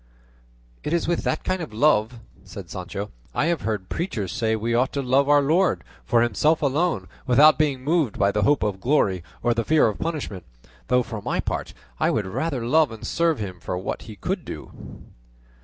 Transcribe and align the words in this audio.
"It 0.83 0.93
is 0.93 1.07
with 1.07 1.23
that 1.25 1.43
kind 1.43 1.61
of 1.61 1.71
love," 1.75 2.17
said 2.43 2.71
Sancho, 2.71 3.11
"I 3.35 3.45
have 3.45 3.61
heard 3.61 3.87
preachers 3.87 4.31
say 4.31 4.55
we 4.55 4.73
ought 4.73 4.91
to 4.93 5.01
love 5.03 5.29
our 5.29 5.43
Lord, 5.43 5.83
for 6.03 6.23
himself 6.23 6.63
alone, 6.63 7.07
without 7.27 7.59
being 7.59 7.83
moved 7.83 8.17
by 8.17 8.31
the 8.31 8.41
hope 8.41 8.63
of 8.63 8.81
glory 8.81 9.23
or 9.43 9.53
the 9.53 9.63
fear 9.63 9.85
of 9.87 9.99
punishment; 9.99 10.43
though 10.87 11.03
for 11.03 11.21
my 11.21 11.39
part, 11.39 11.75
I 11.99 12.09
would 12.09 12.25
rather 12.25 12.65
love 12.65 12.91
and 12.91 13.05
serve 13.05 13.37
him 13.37 13.59
for 13.59 13.77
what 13.77 14.01
he 14.01 14.15
could 14.15 14.43
do." 14.43 15.03